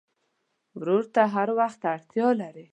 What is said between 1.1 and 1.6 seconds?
ته هر